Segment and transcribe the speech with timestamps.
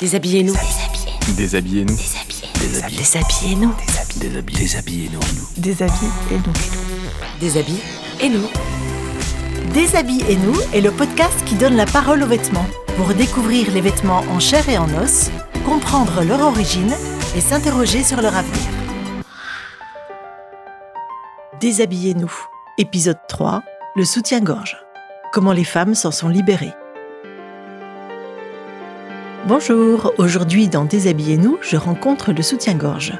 [0.00, 0.54] Déshabillez-nous.
[1.36, 1.96] Déshabillez-nous.
[2.60, 3.74] Déshabillez-nous.
[4.20, 5.20] Déshabillez-nous.
[5.56, 6.52] Déshabille-et-nous.
[7.40, 8.48] Déshabillez-nous.
[9.72, 12.66] Déshabille-et-nous est le podcast qui donne la parole aux vêtements
[12.96, 15.30] pour découvrir les vêtements en chair et en os,
[15.64, 16.94] comprendre leur origine
[17.34, 18.68] et s'interroger sur leur avenir.
[21.60, 22.32] Déshabillez-nous.
[22.78, 23.62] Épisode 3.
[23.96, 24.76] Le soutien-gorge.
[25.32, 26.74] Comment les femmes s'en sont libérées.
[29.48, 33.12] Bonjour, aujourd'hui dans Déshabillez-nous, je rencontre le soutien-gorge.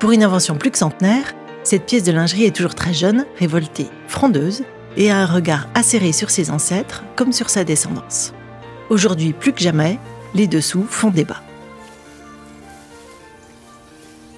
[0.00, 3.86] Pour une invention plus que centenaire, cette pièce de lingerie est toujours très jeune, révoltée,
[4.08, 4.64] frondeuse
[4.96, 8.34] et a un regard acéré sur ses ancêtres comme sur sa descendance.
[8.88, 10.00] Aujourd'hui plus que jamais,
[10.34, 11.40] les dessous font débat.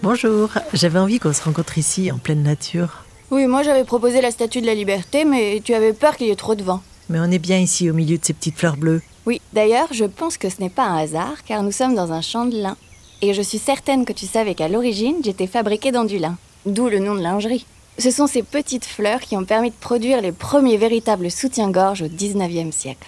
[0.02, 3.06] Bonjour, j'avais envie qu'on se rencontre ici en pleine nature.
[3.30, 6.30] Oui, moi j'avais proposé la statue de la liberté, mais tu avais peur qu'il y
[6.30, 6.82] ait trop de vent.
[7.08, 9.02] Mais on est bien ici au milieu de ces petites fleurs bleues.
[9.26, 12.22] Oui, d'ailleurs, je pense que ce n'est pas un hasard, car nous sommes dans un
[12.22, 12.76] champ de lin.
[13.20, 16.36] Et je suis certaine que tu savais qu'à l'origine, j'étais fabriquée dans du lin.
[16.66, 17.66] D'où le nom de lingerie.
[17.98, 22.06] Ce sont ces petites fleurs qui ont permis de produire les premiers véritables soutiens-gorge au
[22.06, 23.06] 19e siècle.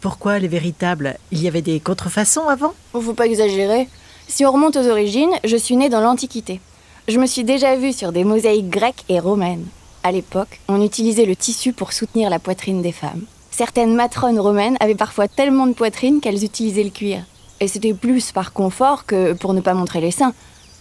[0.00, 1.18] Pourquoi les véritables?
[1.30, 2.72] Il y avait des contrefaçons avant?
[2.92, 3.88] Faut pas exagérer.
[4.28, 6.60] Si on remonte aux origines, je suis née dans l'Antiquité.
[7.08, 9.66] Je me suis déjà vue sur des mosaïques grecques et romaines.
[10.02, 13.24] À l'époque, on utilisait le tissu pour soutenir la poitrine des femmes.
[13.50, 17.24] Certaines matrones romaines avaient parfois tellement de poitrine qu'elles utilisaient le cuir.
[17.60, 20.32] Et c'était plus par confort que pour ne pas montrer les seins.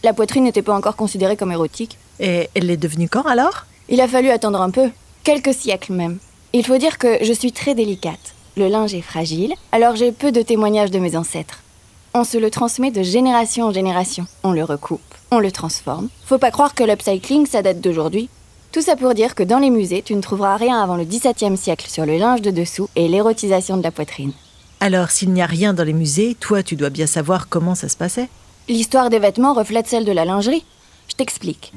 [0.04, 1.98] La poitrine n'était pas encore considérée comme érotique.
[2.22, 3.66] Et elle est devenue quand alors?
[3.90, 4.90] Il a fallu attendre un peu,
[5.24, 6.20] quelques siècles même.
[6.54, 8.34] Il faut dire que je suis très délicate.
[8.56, 11.64] Le linge est fragile, alors j'ai peu de témoignages de mes ancêtres.
[12.14, 14.26] On se le transmet de génération en génération.
[14.44, 16.10] On le recoupe, on le transforme.
[16.26, 18.30] Faut pas croire que l'upcycling, ça date d'aujourd'hui.
[18.72, 21.58] Tout ça pour dire que dans les musées, tu ne trouveras rien avant le XVIIe
[21.58, 24.32] siècle sur le linge de dessous et l'érotisation de la poitrine.
[24.80, 27.90] Alors s'il n'y a rien dans les musées, toi tu dois bien savoir comment ça
[27.90, 28.30] se passait.
[28.68, 30.64] L'histoire des vêtements reflète celle de la lingerie.
[31.08, 31.74] Je t'explique.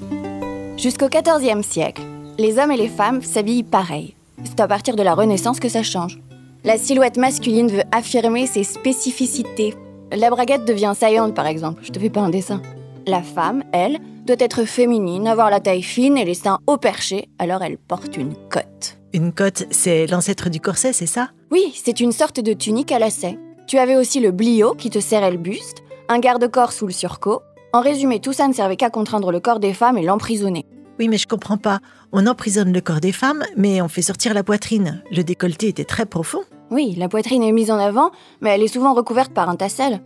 [0.77, 2.03] Jusqu'au XIVe siècle,
[2.39, 4.15] les hommes et les femmes s'habillent pareil.
[4.45, 6.21] C'est à partir de la Renaissance que ça change.
[6.65, 9.75] La silhouette masculine veut affirmer ses spécificités.
[10.13, 11.83] La braguette devient saillante, par exemple.
[11.85, 12.61] Je te fais pas un dessin.
[13.07, 17.29] La femme, elle, doit être féminine, avoir la taille fine et les seins haut perchés,
[17.39, 18.99] alors elle porte une cotte.
[19.13, 21.31] Une cotte, c'est l'ancêtre du corset, c'est ça?
[21.51, 23.39] Oui, c'est une sorte de tunique à lacets.
[23.67, 27.41] Tu avais aussi le blio qui te serrait le buste, un garde-corps sous le surcot.
[27.73, 30.65] En résumé, tout ça ne servait qu'à contraindre le corps des femmes et l'emprisonner.
[30.99, 31.81] Oui, mais je comprends pas.
[32.13, 35.03] On emprisonne le corps des femmes, mais on fait sortir la poitrine.
[35.11, 36.43] Le décolleté était très profond.
[36.71, 40.01] Oui, la poitrine est mise en avant, mais elle est souvent recouverte par un tassel.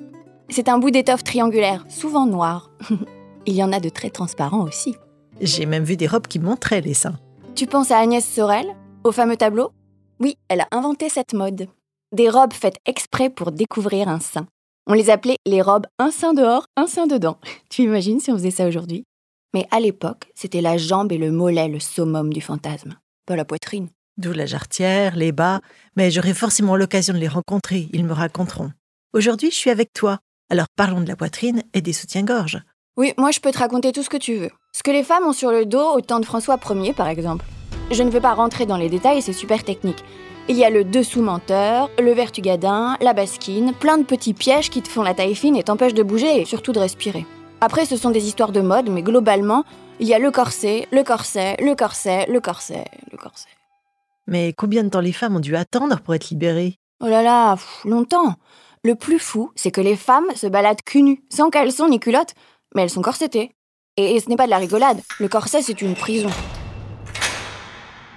[0.49, 2.71] C'est un bout d'étoffe triangulaire, souvent noir.
[3.47, 4.95] Il y en a de très transparents aussi.
[5.41, 7.19] J'ai même vu des robes qui montraient les seins.
[7.55, 8.67] Tu penses à Agnès Sorel,
[9.05, 9.73] au fameux tableau?
[10.21, 11.69] Oui, elle a inventé cette mode.
[12.13, 14.47] Des robes faites exprès pour découvrir un sein.
[14.87, 17.39] On les appelait les robes un sein dehors, un sein dedans.
[17.69, 19.05] Tu imagines si on faisait ça aujourd'hui?
[19.53, 22.97] Mais à l'époque, c'était la jambe et le mollet le summum du fantasme,
[23.27, 23.89] pas la poitrine.
[24.17, 25.61] D'où la jarretière, les bas,
[25.97, 28.71] mais j'aurai forcément l'occasion de les rencontrer, ils me raconteront.
[29.13, 30.21] Aujourd'hui, je suis avec toi,
[30.51, 32.61] alors parlons de la poitrine et des soutiens-gorge.
[32.97, 34.51] Oui, moi je peux te raconter tout ce que tu veux.
[34.73, 37.45] Ce que les femmes ont sur le dos au temps de François Ier, par exemple.
[37.91, 40.03] Je ne veux pas rentrer dans les détails, c'est super technique.
[40.49, 44.81] Il y a le dessous menteur, le vertugadin, la basquine, plein de petits pièges qui
[44.81, 47.27] te font la taille fine et t'empêchent de bouger et surtout de respirer.
[47.61, 49.65] Après, ce sont des histoires de mode, mais globalement,
[49.99, 53.49] il y a le corset, le corset, le corset, le corset, le corset.
[54.27, 56.79] Mais combien de temps les femmes ont dû attendre pour être libérées?
[57.01, 58.37] Oh là là, pff, longtemps.
[58.87, 62.35] Le plus fou, c'est que les femmes se baladent cul nu, sans caleçon ni culotte,
[62.73, 63.51] mais elles sont corsetées.
[63.97, 66.31] Et, et ce n'est pas de la rigolade, le corset c'est une prison.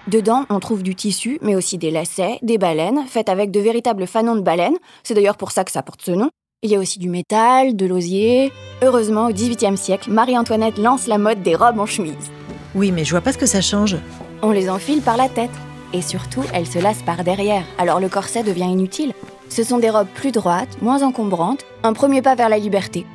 [0.05, 4.05] Dedans, on trouve du tissu, mais aussi des lacets, des baleines, faites avec de véritables
[4.05, 4.77] fanons de baleines.
[5.01, 6.29] C'est d'ailleurs pour ça que ça porte ce nom.
[6.61, 8.51] Il y a aussi du métal, de l'osier.
[8.83, 12.29] Heureusement, au XVIIIe siècle, Marie-Antoinette lance la mode des robes en chemise.
[12.75, 13.97] Oui, mais je vois pas ce que ça change.
[14.43, 15.49] On les enfile par la tête.
[15.93, 19.13] Et surtout, elles se lassent par derrière, alors le corset devient inutile.
[19.49, 23.05] Ce sont des robes plus droites, moins encombrantes, un premier pas vers la liberté.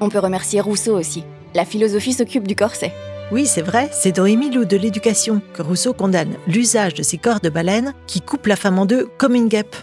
[0.00, 1.24] On peut remercier Rousseau aussi.
[1.54, 2.92] La philosophie s'occupe du corset.
[3.30, 7.16] Oui, c'est vrai, c'est dans Émile ou de l'éducation que Rousseau condamne l'usage de ces
[7.16, 9.74] corps de baleine qui coupent la femme en deux comme une guêpe.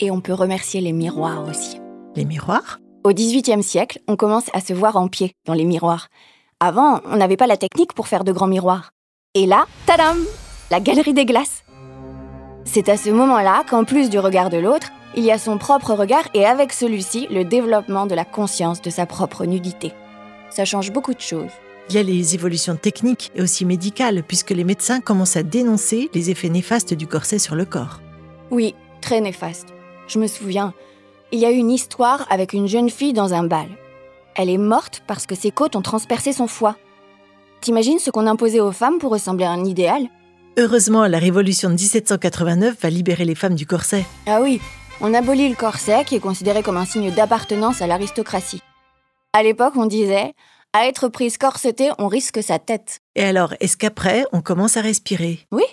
[0.00, 1.78] Et on peut remercier les miroirs aussi.
[2.16, 2.78] Les miroirs?
[3.04, 6.08] Au XVIIIe siècle, on commence à se voir en pied dans les miroirs.
[6.60, 8.92] Avant, on n'avait pas la technique pour faire de grands miroirs.
[9.34, 10.16] Et là, tadam
[10.70, 11.64] La galerie des glaces.
[12.64, 15.92] C'est à ce moment-là qu'en plus du regard de l'autre, il y a son propre
[15.94, 19.92] regard et avec celui-ci, le développement de la conscience de sa propre nudité.
[20.50, 21.50] Ça change beaucoup de choses.
[21.88, 26.10] Il y a les évolutions techniques et aussi médicales, puisque les médecins commencent à dénoncer
[26.14, 28.00] les effets néfastes du corset sur le corps.
[28.50, 29.68] Oui, très néfaste.
[30.08, 30.72] Je me souviens.
[31.32, 33.68] il y a eu une histoire avec une jeune fille dans un bal.
[34.36, 36.76] Elle est morte parce que ses côtes ont transpercé son foie.
[37.60, 40.08] T'imagines ce qu'on imposait aux femmes pour ressembler à un idéal?
[40.58, 44.04] Heureusement, la révolution de 1789 va libérer les femmes du corset.
[44.26, 44.60] Ah oui,
[45.00, 48.62] on abolit le corset qui est considéré comme un signe d'appartenance à l'aristocratie.
[49.32, 50.34] À l'époque, on disait
[50.72, 52.98] à être prise corsetée, on risque sa tête.
[53.14, 55.40] Et alors, est-ce qu'après, on commence à respirer?
[55.52, 55.64] Oui,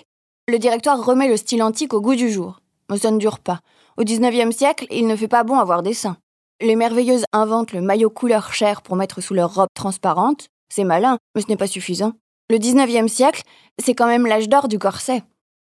[0.48, 2.60] le directoire remet le style antique au goût du jour.
[2.90, 3.60] Mais ça ne dure pas.
[3.96, 6.16] Au 19e siècle, il ne fait pas bon avoir des seins.
[6.60, 10.46] Les merveilleuses inventent le maillot couleur chair pour mettre sous leur robe transparente.
[10.68, 12.12] C'est malin, mais ce n'est pas suffisant.
[12.48, 13.42] Le 19e siècle,
[13.82, 15.22] c'est quand même l'âge d'or du corset.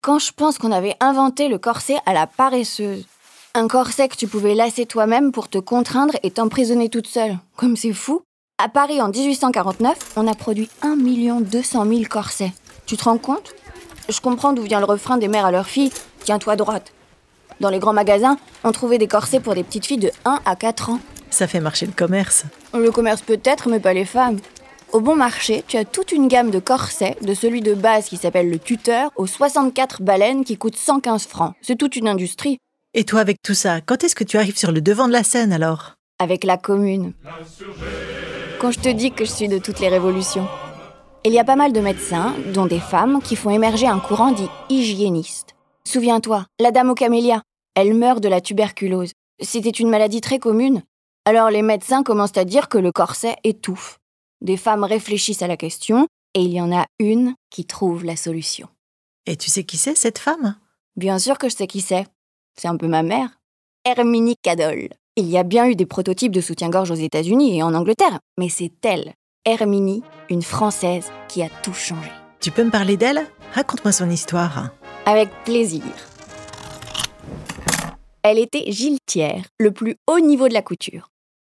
[0.01, 3.06] Quand je pense qu'on avait inventé le corset à la paresseuse.
[3.53, 7.38] Un corset que tu pouvais lasser toi-même pour te contraindre et t'emprisonner toute seule.
[7.57, 8.21] Comme c'est fou.
[8.57, 10.95] À Paris en 1849, on a produit 1
[11.42, 12.53] 200 000 corsets.
[12.86, 13.53] Tu te rends compte?
[14.07, 15.92] Je comprends d'où vient le refrain des mères à leurs filles
[16.24, 16.94] Tiens-toi droite.
[17.59, 20.56] Dans les grands magasins, on trouvait des corsets pour des petites filles de 1 à
[20.56, 21.00] 4 ans.
[21.30, 22.45] Ça fait marcher le commerce.
[22.74, 24.39] Le commerce peut-être, mais pas les femmes.
[24.94, 28.15] Au bon marché, tu as toute une gamme de corsets, de celui de base qui
[28.15, 31.53] s'appelle le tuteur, aux 64 baleines qui coûtent 115 francs.
[31.62, 32.57] C'est toute une industrie.
[32.93, 35.23] Et toi, avec tout ça, quand est-ce que tu arrives sur le devant de la
[35.23, 35.95] scène alors?
[36.19, 37.13] Avec la commune.
[38.59, 40.45] Quand je te dis que je suis de toutes les révolutions.
[41.23, 44.33] Il y a pas mal de médecins, dont des femmes, qui font émerger un courant
[44.33, 45.55] dit hygiéniste.
[45.85, 47.41] Souviens-toi, la dame aux camélias,
[47.75, 49.13] elle meurt de la tuberculose.
[49.39, 50.83] C'était une maladie très commune.
[51.23, 53.99] Alors les médecins commencent à dire que le corset étouffe.
[54.41, 58.17] Des femmes réfléchissent à la question et il y en a une qui trouve la
[58.17, 58.67] solution.
[59.25, 60.57] Et tu sais qui c'est cette femme?
[60.97, 62.05] Bien sûr que je sais qui c'est.
[62.59, 63.30] C'est un peu ma mère.
[63.86, 64.89] Herminie Cadol.
[65.15, 68.50] Il y a bien eu des prototypes de soutien-gorge aux États-Unis et en Angleterre, mais
[68.50, 69.13] c'est elle,
[69.45, 72.12] Herminie, une Française, qui a tout changé.
[72.39, 73.27] Tu peux me parler d'elle?
[73.53, 74.69] Raconte-moi son histoire.
[75.06, 75.83] Avec plaisir.
[78.24, 81.09] Elle était giletière, le plus haut niveau de la couture.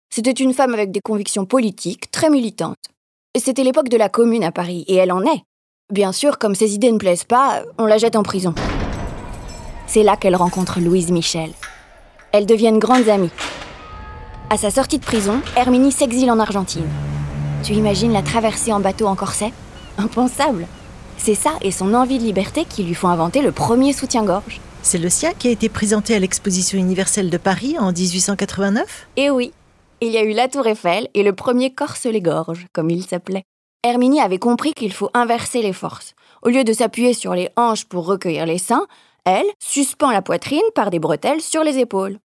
[0.09, 2.77] C'était une femme avec des convictions politiques très militantes.
[3.38, 5.44] C'était l'époque de la Commune à Paris, et elle en est.
[5.92, 8.56] Bien sûr, comme ses idées ne plaisent pas, on la jette en prison.
[9.93, 11.49] C'est là qu'elle rencontre Louise Michel.
[12.31, 13.29] Elles deviennent grandes amies.
[14.49, 16.88] À sa sortie de prison, Herminie s'exile en Argentine.
[17.61, 19.51] Tu imagines la traversée en bateau en corset?
[19.97, 20.65] Impensable
[21.17, 24.61] C'est ça et son envie de liberté qui lui font inventer le premier soutien-gorge.
[24.81, 29.29] C'est le sien qui a été présenté à l'exposition universelle de Paris en 1889 Eh
[29.29, 29.51] oui,
[29.99, 33.43] il y a eu la Tour Eiffel et le premier corse-les-gorges, comme il s'appelait.
[33.83, 36.13] Herminie avait compris qu'il faut inverser les forces.
[36.43, 38.88] Au lieu de s'appuyer sur les hanches pour recueillir les seins,
[39.25, 42.18] elle suspend la poitrine par des bretelles sur les épaules.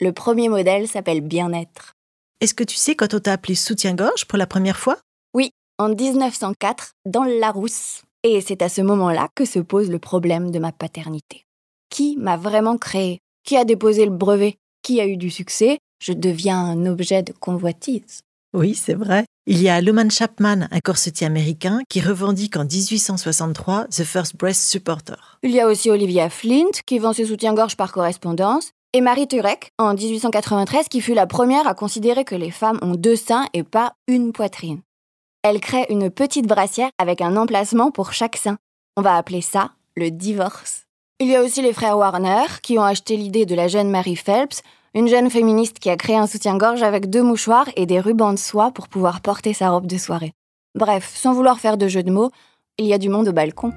[0.00, 1.94] Le premier modèle s'appelle Bien-être.
[2.40, 4.98] Est-ce que tu sais quand on t'a appelé soutien-gorge pour la première fois?
[5.34, 8.02] Oui, en 1904, dans le Larousse.
[8.22, 11.44] Et c'est à ce moment-là que se pose le problème de ma paternité.
[11.90, 14.56] Qui m'a vraiment créé Qui a déposé le brevet?
[14.82, 15.78] Qui a eu du succès?
[16.00, 18.22] Je deviens un objet de convoitise.
[18.54, 19.24] Oui, c'est vrai.
[19.46, 24.62] Il y a Loman Chapman, un corsetier américain, qui revendique en 1863 The First Breast
[24.70, 25.38] Supporter.
[25.42, 29.70] Il y a aussi Olivia Flint, qui vend ses soutiens-gorge par correspondance, et Marie Turek,
[29.78, 33.62] en 1893, qui fut la première à considérer que les femmes ont deux seins et
[33.62, 34.80] pas une poitrine.
[35.42, 38.56] Elle crée une petite brassière avec un emplacement pour chaque sein.
[38.96, 40.84] On va appeler ça le divorce.
[41.20, 44.16] Il y a aussi les frères Warner, qui ont acheté l'idée de la jeune Mary
[44.16, 44.62] Phelps,
[44.94, 48.38] une jeune féministe qui a créé un soutien-gorge avec deux mouchoirs et des rubans de
[48.38, 50.32] soie pour pouvoir porter sa robe de soirée.
[50.74, 52.30] Bref, sans vouloir faire de jeu de mots,
[52.78, 53.72] il y a du monde au balcon.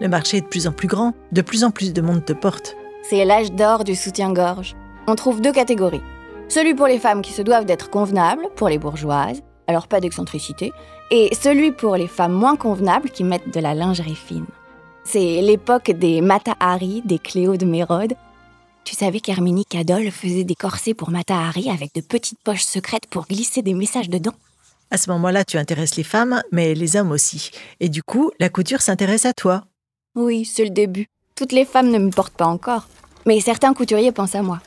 [0.00, 2.32] Le marché est de plus en plus grand, de plus en plus de monde te
[2.32, 2.76] porte.
[3.02, 4.74] C'est l'âge d'or du soutien-gorge.
[5.06, 6.02] On trouve deux catégories.
[6.48, 10.72] Celui pour les femmes qui se doivent d'être convenables, pour les bourgeoises, alors pas d'excentricité,
[11.10, 14.46] et celui pour les femmes moins convenables qui mettent de la lingerie fine.
[15.04, 18.14] C'est l'époque des Mata Hari, des Cléo de Mérode.
[18.90, 23.06] Tu savais qu'Herminie Cadol faisait des corsets pour Mata Hari avec de petites poches secrètes
[23.08, 24.34] pour glisser des messages dedans?
[24.90, 27.52] À ce moment-là, tu intéresses les femmes, mais les hommes aussi.
[27.78, 29.62] Et du coup, la couture s'intéresse à toi.
[30.16, 31.06] Oui, c'est le début.
[31.36, 32.88] Toutes les femmes ne me portent pas encore.
[33.26, 34.60] Mais certains couturiers pensent à moi.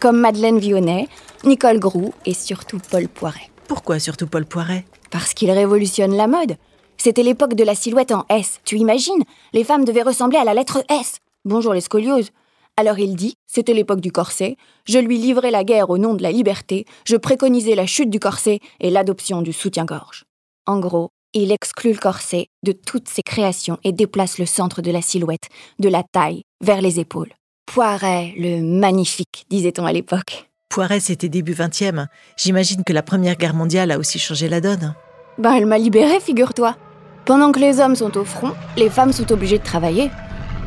[0.00, 1.06] Comme Madeleine Vionnet,
[1.44, 3.50] Nicole Groux et surtout Paul Poiret.
[3.68, 4.86] Pourquoi surtout Paul Poiret?
[5.10, 6.56] Parce qu'il révolutionne la mode.
[6.96, 8.58] C'était l'époque de la silhouette en S.
[8.64, 9.24] Tu imagines?
[9.52, 11.18] Les femmes devaient ressembler à la lettre S.
[11.44, 12.30] Bonjour les scolioses.
[12.78, 16.22] Alors il dit, c'était l'époque du corset, je lui livrais la guerre au nom de
[16.22, 20.24] la liberté, je préconisais la chute du corset et l'adoption du soutien-gorge.
[20.66, 24.90] En gros, il exclut le corset de toutes ses créations et déplace le centre de
[24.90, 27.32] la silhouette, de la taille, vers les épaules.
[27.64, 30.50] Poiret, le magnifique, disait-on à l'époque.
[30.68, 32.06] Poiret, c'était début 20e.
[32.36, 34.94] J'imagine que la Première Guerre mondiale a aussi changé la donne.
[35.38, 36.76] Ben, elle m'a libérée, figure-toi.
[37.24, 40.10] Pendant que les hommes sont au front, les femmes sont obligées de travailler.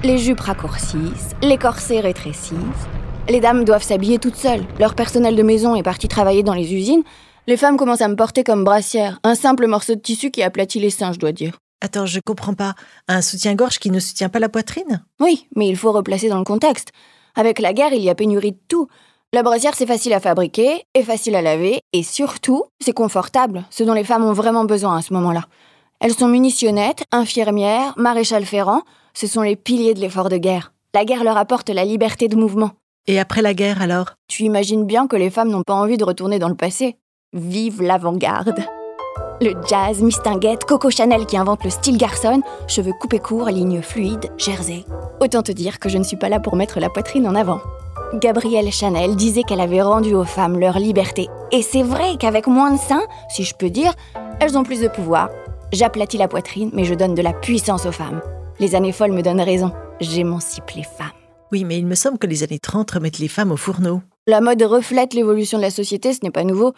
[0.02, 2.56] Les jupes raccourcissent, les corsets rétrécissent.
[3.28, 4.64] Les dames doivent s'habiller toutes seules.
[4.80, 7.04] Leur personnel de maison est parti travailler dans les usines.
[7.48, 9.20] Les femmes commencent à me porter comme brassière.
[9.26, 11.58] Un simple morceau de tissu qui aplatit les seins, je dois dire.
[11.82, 12.76] Attends, je comprends pas.
[13.10, 15.04] Un soutien-gorge qui ne soutient pas la poitrine?
[15.20, 16.94] Oui, mais il faut replacer dans le contexte.
[17.36, 18.88] Avec la guerre, il y a pénurie de tout.
[19.34, 23.84] La brassière, c'est facile à fabriquer et facile à laver, et surtout, c'est confortable, ce
[23.84, 25.44] dont les femmes ont vraiment besoin à ce moment-là.
[26.00, 30.74] Elles sont munitionnettes, infirmières, maréchal ferrant, ce sont les piliers de l'effort de guerre.
[30.94, 32.72] La guerre leur apporte la liberté de mouvement.
[33.08, 34.14] Et après la guerre alors?
[34.28, 36.98] Tu imagines bien que les femmes n'ont pas envie de retourner dans le passé.
[37.34, 38.56] Vive l'avant-garde
[39.42, 44.32] Le jazz, Mistinguette, Coco Chanel qui invente le style garçon, cheveux coupés courts, lignes fluides,
[44.38, 44.84] jersey.
[45.22, 47.60] Autant te dire que je ne suis pas là pour mettre la poitrine en avant.
[48.16, 51.30] Gabrielle Chanel disait qu'elle avait rendu aux femmes leur liberté.
[51.52, 53.94] Et c'est vrai qu'avec moins de seins, si je peux dire,
[54.40, 55.30] elles ont plus de pouvoir.
[55.72, 58.22] J'aplatis la poitrine, mais je donne de la puissance aux femmes.
[58.62, 59.72] Les années folles me donnent raison.
[60.02, 61.08] J'émancipe les femmes.
[61.54, 64.02] Oui, mais il me semble que les années 30 remettent les femmes au fourneau.
[64.28, 66.74] La mode reflète l'évolution de la société, ce n'est pas nouveau.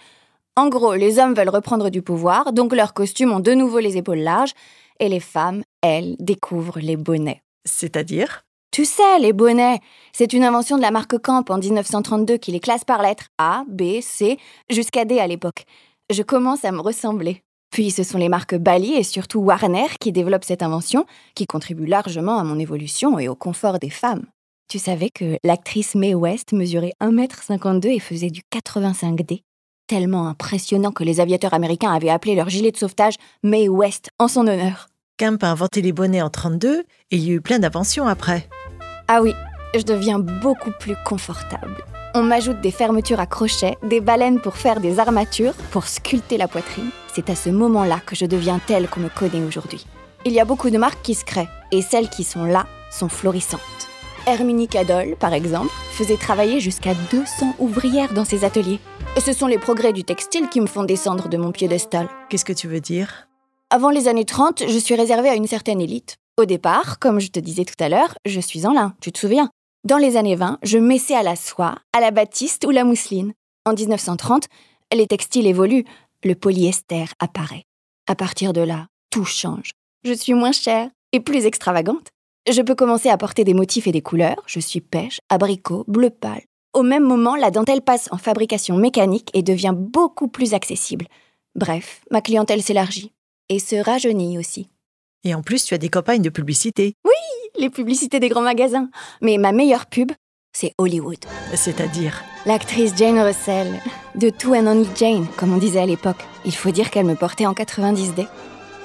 [0.55, 3.97] En gros, les hommes veulent reprendre du pouvoir, donc leurs costumes ont de nouveau les
[3.97, 4.53] épaules larges,
[4.99, 7.41] et les femmes, elles, découvrent les bonnets.
[7.65, 8.43] C'est-à-dire?
[8.71, 9.79] Tu sais, les bonnets,
[10.13, 13.63] c'est une invention de la marque Camp en 1932 qui les classe par lettres A,
[13.67, 14.37] B, C,
[14.69, 15.65] jusqu'à D à l'époque.
[16.11, 17.41] Je commence à me ressembler.
[17.71, 21.85] Puis ce sont les marques Bally et surtout Warner qui développent cette invention, qui contribue
[21.85, 24.25] largement à mon évolution et au confort des femmes.
[24.69, 29.43] Tu savais que l'actrice Mae West mesurait 1m52 et faisait du 85D
[29.87, 34.27] Tellement impressionnant que les aviateurs américains avaient appelé leur gilet de sauvetage Mae West en
[34.27, 34.87] son honneur.
[35.17, 38.47] Kemp a inventé les bonnets en 32 et il y a eu plein d'inventions après.
[39.07, 39.33] Ah oui,
[39.75, 41.75] je deviens beaucoup plus confortable.
[42.15, 46.47] On m'ajoute des fermetures à crochets, des baleines pour faire des armatures, pour sculpter la
[46.49, 46.89] poitrine.
[47.13, 49.85] C'est à ce moment-là que je deviens telle qu'on me connaît aujourd'hui.
[50.25, 53.09] Il y a beaucoup de marques qui se créent, et celles qui sont là sont
[53.09, 53.59] florissantes.
[54.27, 58.79] Herminie Cadol, par exemple, faisait travailler jusqu'à 200 ouvrières dans ses ateliers.
[59.17, 62.07] Et ce sont les progrès du textile qui me font descendre de mon piédestal.
[62.29, 63.27] Qu'est-ce que tu veux dire?
[63.71, 66.15] Avant les années 30, je suis réservée à une certaine élite.
[66.37, 69.19] Au départ, comme je te disais tout à l'heure, je suis en lin, tu te
[69.19, 69.49] souviens?
[69.83, 73.33] Dans les années 20, je m'essaie à la soie, à la batiste ou la mousseline.
[73.65, 74.45] En 1930,
[74.93, 75.85] les textiles évoluent,
[76.23, 77.63] le polyester apparaît.
[78.07, 79.71] À partir de là, tout change.
[80.03, 82.07] Je suis moins chère et plus extravagante.
[82.49, 84.41] Je peux commencer à porter des motifs et des couleurs.
[84.47, 86.41] Je suis pêche, abricot, bleu pâle.
[86.73, 91.07] Au même moment, la dentelle passe en fabrication mécanique et devient beaucoup plus accessible.
[91.55, 93.11] Bref, ma clientèle s'élargit
[93.49, 94.69] et se rajeunit aussi.
[95.23, 96.95] Et en plus, tu as des campagnes de publicité.
[97.05, 98.89] Oui, les publicités des grands magasins.
[99.21, 100.11] Mais ma meilleure pub,
[100.53, 101.17] c'est Hollywood.
[101.53, 103.67] C'est-à-dire L'actrice Jane Russell,
[104.15, 106.23] de Two and Only Jane, comme on disait à l'époque.
[106.45, 108.27] Il faut dire qu'elle me portait en 90D.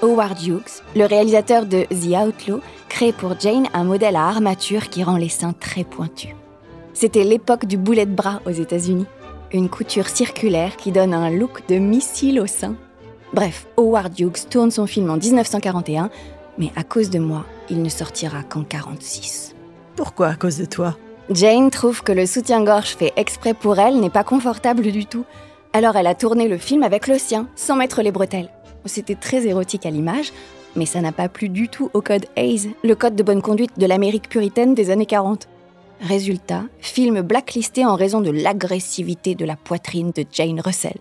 [0.02, 5.02] Howard Hughes, le réalisateur de The Outlaw, crée pour Jane un modèle à armature qui
[5.02, 6.35] rend les seins très pointus.
[6.92, 9.06] C'était l'époque du boulet de bras aux États-Unis.
[9.52, 12.75] Une couture circulaire qui donne un look de missile au sein.
[13.32, 16.11] Bref, Howard Hughes tourne son film en 1941,
[16.58, 19.54] mais à cause de moi, il ne sortira qu'en 46.
[19.94, 20.28] Pourquoi?
[20.28, 20.96] À cause de toi?
[21.30, 25.25] Jane trouve que le soutien-gorge fait exprès pour elle n'est pas confortable du tout.
[25.73, 28.50] Alors elle a tourné le film avec le sien, sans mettre les bretelles.
[28.85, 30.33] C'était très érotique à l'image,
[30.76, 33.76] mais ça n'a pas plu du tout au code Hayes, le code de bonne conduite
[33.76, 35.49] de l'Amérique puritaine des années 40.
[36.00, 40.99] Résultat, film blacklisté en raison de l'agressivité de la poitrine de Jane Russell.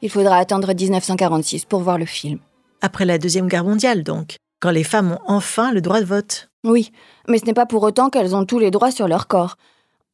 [0.00, 2.38] Il faudra attendre 1946 pour voir le film.
[2.80, 6.49] Après la Deuxième Guerre mondiale, donc, quand les femmes ont enfin le droit de vote.
[6.64, 6.92] Oui,
[7.28, 9.56] mais ce n'est pas pour autant qu'elles ont tous les droits sur leur corps.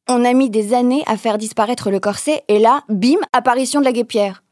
[0.07, 3.85] On a mis des années à faire disparaître le corset, et là, bim, apparition de
[3.85, 4.43] la guépière.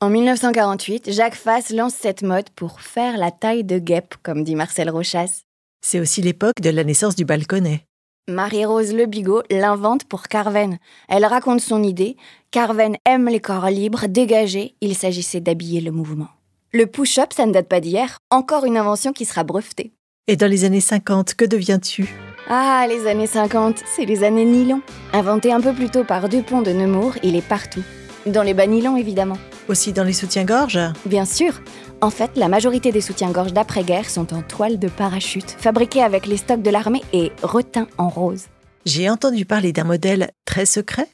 [0.00, 4.54] En 1948, Jacques Fass lance cette mode pour faire la taille de guêpe, comme dit
[4.54, 5.42] Marcel Rochas.
[5.82, 7.84] C'est aussi l'époque de la naissance du balconnet.
[8.28, 10.78] Marie-Rose Le Bigot l'invente pour Carven.
[11.08, 12.16] Elle raconte son idée.
[12.50, 14.76] Carven aime les corps libres, dégagés.
[14.80, 16.28] Il s'agissait d'habiller le mouvement.
[16.72, 18.18] Le push-up, ça ne date pas d'hier.
[18.30, 19.92] Encore une invention qui sera brevetée.
[20.30, 22.14] Et dans les années 50, que deviens-tu?
[22.48, 24.80] Ah, les années 50, c'est les années nylon.
[25.12, 27.82] Inventé un peu plus tôt par Dupont de Nemours, il est partout.
[28.26, 29.38] Dans les bas nylon, évidemment.
[29.66, 31.60] Aussi dans les soutiens-gorge Bien sûr.
[32.00, 36.36] En fait, la majorité des soutiens-gorge d'après-guerre sont en toile de parachute, fabriqués avec les
[36.36, 38.44] stocks de l'armée et reteints en rose.
[38.86, 41.08] J'ai entendu parler d'un modèle très secret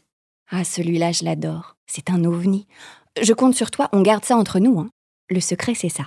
[0.50, 1.78] Ah, celui-là, je l'adore.
[1.86, 2.66] C'est un ovni.
[3.22, 4.78] Je compte sur toi, on garde ça entre nous.
[4.78, 4.90] Hein.
[5.30, 6.04] Le secret, c'est ça.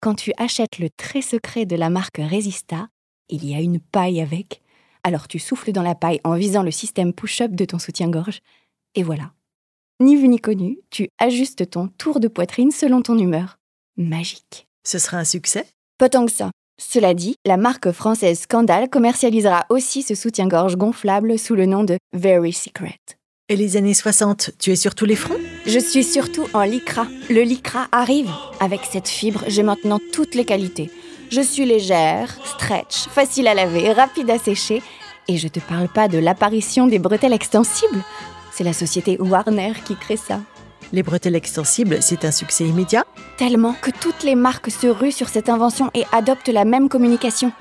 [0.00, 2.88] Quand tu achètes le très secret de la marque Resista,
[3.28, 4.62] il y a une paille avec.
[5.02, 8.40] Alors tu souffles dans la paille en visant le système push-up de ton soutien-gorge.
[8.94, 9.32] Et voilà.
[10.00, 13.58] Ni vu ni connu, tu ajustes ton tour de poitrine selon ton humeur.
[13.96, 14.68] Magique.
[14.84, 15.66] Ce sera un succès?
[15.98, 16.52] Pas tant que ça.
[16.80, 21.98] Cela dit, la marque française Scandal commercialisera aussi ce soutien-gorge gonflable sous le nom de
[22.12, 23.00] Very Secret.
[23.48, 25.40] Et les années 60, tu es sur tous les fronts?
[25.66, 27.06] Je suis surtout en lycra.
[27.28, 28.30] Le lycra arrive.
[28.60, 30.90] Avec cette fibre, j'ai maintenant toutes les qualités.
[31.30, 34.82] Je suis légère, stretch, facile à laver, rapide à sécher.
[35.28, 38.02] Et je te parle pas de l'apparition des bretelles extensibles.
[38.50, 40.40] C'est la société Warner qui crée ça.
[40.90, 43.04] Les bretelles extensibles, c'est un succès immédiat?
[43.36, 47.52] Tellement que toutes les marques se ruent sur cette invention et adoptent la même communication.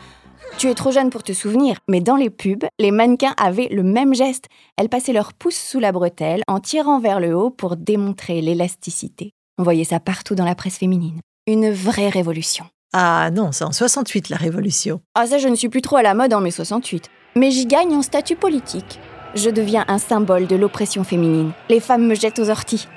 [0.57, 3.83] Tu es trop jeune pour te souvenir, mais dans les pubs, les mannequins avaient le
[3.83, 4.45] même geste.
[4.75, 9.33] Elles passaient leur pouce sous la bretelle en tirant vers le haut pour démontrer l'élasticité.
[9.59, 11.21] On voyait ça partout dans la presse féminine.
[11.45, 12.65] Une vraie révolution.
[12.91, 14.99] Ah non, c'est en 68 la révolution.
[15.13, 17.07] Ah ça, je ne suis plus trop à la mode en mai 68.
[17.35, 18.99] Mais j'y gagne en statut politique.
[19.35, 21.51] Je deviens un symbole de l'oppression féminine.
[21.69, 22.87] Les femmes me jettent aux orties.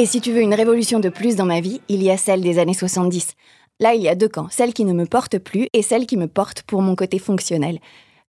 [0.00, 2.42] Et si tu veux une révolution de plus dans ma vie, il y a celle
[2.42, 3.34] des années 70.
[3.80, 6.16] Là, il y a deux camps, celle qui ne me porte plus et celle qui
[6.16, 7.78] me porte pour mon côté fonctionnel.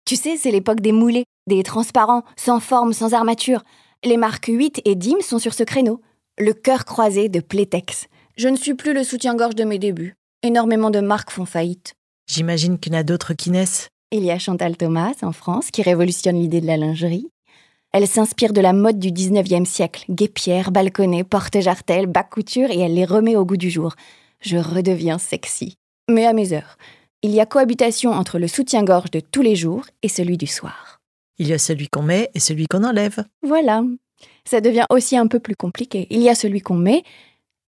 [0.05, 3.63] Tu sais, c'est l'époque des moulés, des transparents, sans forme, sans armature.
[4.05, 6.03] Les marques 8 et DIM sont sur ce créneau.
[6.39, 8.09] Le cœur croisé de Playtex.
[8.37, 10.17] Je ne suis plus le soutien-gorge de mes débuts.
[10.43, 11.95] Énormément de marques font faillite.
[12.27, 13.89] J'imagine qu'il y en a d'autres qui naissent.
[14.13, 17.31] Il y a Chantal Thomas en France qui révolutionne l'idée de la lingerie.
[17.93, 22.95] Elle s'inspire de la mode du 19e siècle, guépière, balconnet, porte-jartel, bas couture et elle
[22.95, 23.95] les remet au goût du jour
[24.41, 25.77] je redeviens sexy.
[26.11, 26.77] Mais à mes heures.
[27.23, 31.01] Il y a cohabitation entre le soutien-gorge de tous les jours et celui du soir.
[31.39, 33.25] Il y a celui qu'on met et celui qu'on enlève.
[33.43, 33.83] Voilà.
[34.45, 36.07] Ça devient aussi un peu plus compliqué.
[36.11, 37.03] Il y a celui qu'on met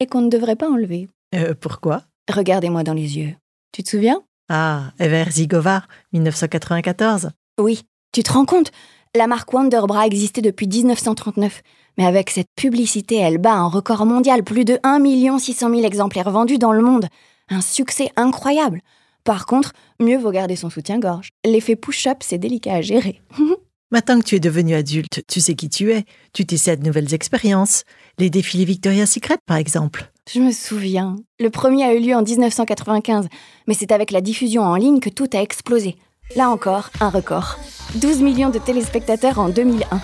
[0.00, 1.08] et qu'on ne devrait pas enlever.
[1.34, 2.04] Euh, pourquoi?
[2.32, 3.34] Regardez-moi dans les yeux.
[3.72, 4.22] Tu te souviens?
[4.48, 7.30] Ah, Ever Zigova, 1994.
[7.60, 7.82] Oui.
[8.12, 8.72] Tu te rends compte?
[9.16, 11.62] La marque Wonderbra existait depuis 1939.
[11.98, 16.30] Mais avec cette publicité, elle bat un record mondial, plus de 1 600 000 exemplaires
[16.30, 17.08] vendus dans le monde.
[17.48, 18.80] Un succès incroyable.
[19.24, 21.30] Par contre, mieux vaut garder son soutien-gorge.
[21.44, 23.20] L'effet push-up, c'est délicat à gérer.
[23.90, 26.04] Maintenant que tu es devenu adulte, tu sais qui tu es.
[26.32, 27.82] Tu t'essaies de nouvelles expériences.
[28.20, 30.12] Les défilés Victoria's Secret, par exemple.
[30.32, 31.16] Je me souviens.
[31.40, 33.26] Le premier a eu lieu en 1995.
[33.66, 35.96] Mais c'est avec la diffusion en ligne que tout a explosé.
[36.36, 37.58] Là encore, un record.
[37.96, 40.00] 12 millions de téléspectateurs en 2001.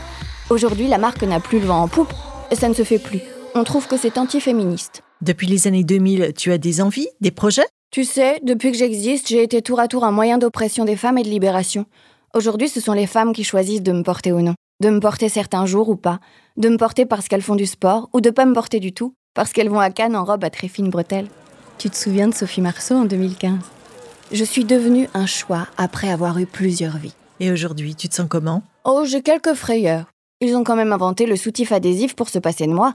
[0.50, 2.12] Aujourd'hui, la marque n'a plus le vent en poupe,
[2.50, 3.20] et ça ne se fait plus.
[3.54, 5.02] On trouve que c'est anti-féministe.
[5.22, 7.66] Depuis les années 2000, tu as des envies, des projets?
[7.92, 11.18] Tu sais, depuis que j'existe, j'ai été tour à tour un moyen d'oppression des femmes
[11.18, 11.86] et de libération.
[12.34, 14.54] Aujourd'hui, ce sont les femmes qui choisissent de me porter ou non.
[14.82, 16.18] De me porter certains jours ou pas.
[16.56, 19.14] De me porter parce qu'elles font du sport, ou de pas me porter du tout,
[19.32, 21.28] parce qu'elles vont à Cannes en robe à très fine bretelle.
[21.78, 23.58] Tu te souviens de Sophie Marceau en 2015
[24.32, 27.14] Je suis devenue un choix après avoir eu plusieurs vies.
[27.38, 28.62] Et aujourd'hui, tu te sens comment?
[28.84, 30.06] Oh, j'ai quelques frayeurs.
[30.40, 32.94] Ils ont quand même inventé le soutif adhésif pour se passer de moi.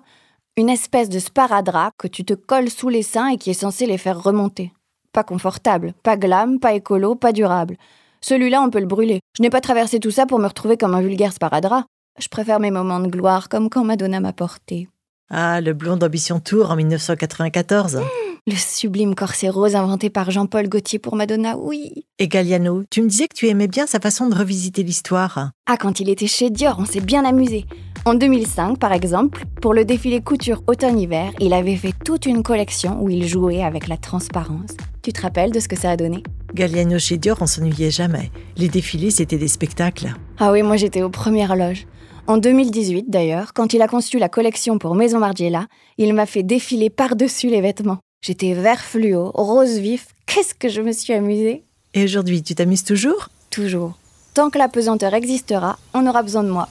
[0.58, 3.86] Une espèce de sparadrap que tu te colles sous les seins et qui est censé
[3.86, 4.74] les faire remonter.
[5.14, 7.78] Pas confortable, pas glam, pas écolo, pas durable.
[8.22, 9.20] Celui-là, on peut le brûler.
[9.38, 11.86] Je n'ai pas traversé tout ça pour me retrouver comme un vulgaire sparadrap.
[12.20, 14.88] Je préfère mes moments de gloire, comme quand Madonna m'a porté.
[15.34, 18.02] Ah, le blond d'Ambition Tour en 1994.
[18.48, 22.08] Le sublime corset rose inventé par Jean-Paul Gaultier pour Madonna, oui.
[22.18, 25.52] Et Galliano, tu me disais que tu aimais bien sa façon de revisiter l'histoire.
[25.68, 27.66] Ah, quand il était chez Dior, on s'est bien amusé.
[28.04, 33.00] En 2005, par exemple, pour le défilé couture automne-hiver, il avait fait toute une collection
[33.00, 34.72] où il jouait avec la transparence.
[35.04, 36.24] Tu te rappelles de ce que ça a donné?
[36.56, 38.32] Galliano chez Dior, on s'ennuyait jamais.
[38.58, 40.16] Les défilés, c'était des spectacles.
[40.40, 41.86] Ah oui, moi j'étais aux premières loges.
[42.28, 46.44] En 2018, d'ailleurs, quand il a conçu la collection pour Maison Margiela, il m'a fait
[46.44, 47.98] défiler par-dessus les vêtements.
[48.22, 50.08] J'étais vert fluo, rose vif.
[50.28, 53.30] Qu'est-ce que je me suis amusée Et aujourd'hui, tu t'amuses toujours?
[53.50, 53.98] Toujours.
[54.34, 56.70] Tant que la pesanteur existera, on aura besoin de moi.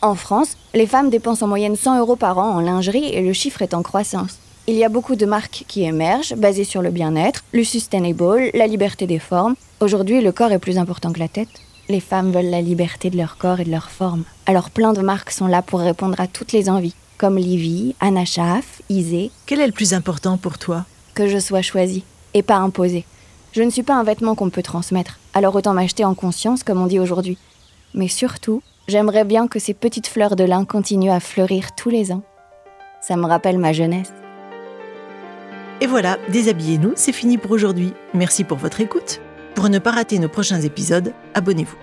[0.00, 3.32] En France, les femmes dépensent en moyenne 100 euros par an en lingerie et le
[3.32, 4.38] chiffre est en croissance.
[4.68, 8.66] Il y a beaucoup de marques qui émergent, basées sur le bien-être, le sustainable, la
[8.66, 9.56] liberté des formes.
[9.80, 11.48] Aujourd'hui, le corps est plus important que la tête.
[11.90, 14.24] Les femmes veulent la liberté de leur corps et de leur forme.
[14.46, 18.24] Alors plein de marques sont là pour répondre à toutes les envies comme Livy, Anna
[18.24, 19.30] Schaff, Isée.
[19.44, 20.84] Quel est le plus important pour toi?
[21.14, 23.04] Que je sois choisie et pas imposée.
[23.52, 26.80] Je ne suis pas un vêtement qu'on peut transmettre, alors autant m'acheter en conscience comme
[26.80, 27.38] on dit aujourd'hui.
[27.94, 32.12] Mais surtout, j'aimerais bien que ces petites fleurs de lin continuent à fleurir tous les
[32.12, 32.22] ans.
[33.00, 34.12] Ça me rappelle ma jeunesse.
[35.80, 37.92] Et voilà, déshabillez-nous, c'est fini pour aujourd'hui.
[38.14, 39.20] Merci pour votre écoute.
[39.58, 41.76] Pour ne pas rater nos prochains épisodes, abonnez-vous.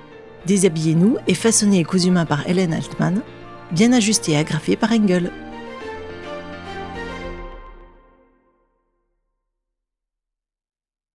[0.45, 3.21] Déshabillez-nous est façonné et cousu main par Hélène Altman
[3.73, 5.29] bien ajusté et agrafé par Engel.